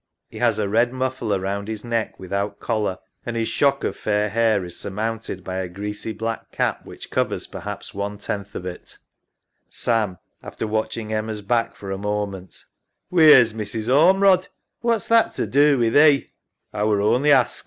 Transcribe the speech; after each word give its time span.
He 0.31 0.39
has 0.39 0.57
a 0.57 0.67
red 0.67 0.91
muffler 0.93 1.39
round 1.39 1.67
his 1.67 1.83
neck 1.85 2.19
without 2.19 2.59
collar, 2.59 2.97
and 3.23 3.35
his 3.35 3.47
shock 3.47 3.83
of 3.83 3.95
fair 3.95 4.31
hair 4.31 4.65
is 4.65 4.75
surmounted 4.75 5.43
by 5.43 5.57
a 5.57 5.67
greasy 5.69 6.11
black 6.11 6.51
cap, 6.51 6.87
which 6.87 7.11
covers 7.11 7.45
perhaps 7.45 7.93
one 7.93 8.17
tenth 8.17 8.55
of 8.55 8.65
it. 8.65 8.97
SAM 9.69 10.17
(after 10.41 10.65
watching 10.65 11.13
Emma's 11.13 11.43
back 11.43 11.75
for 11.75 11.91
a 11.91 11.99
moment). 11.99 12.65
Wheer's 13.11 13.53
Mrs. 13.53 13.89
Ormerod? 13.95 14.15
EMMA 14.15 14.23
(without 14.23 14.29
looking 14.33 14.37
up). 14.39 14.49
What's 14.81 15.07
that 15.09 15.33
to 15.33 15.45
do 15.45 15.77
wi' 15.77 15.89
thee? 15.89 16.19
SAM 16.19 16.29
(apologetically). 16.29 16.81
A 16.81 16.87
were 16.87 17.01
only 17.01 17.29
askin'. 17.29 17.59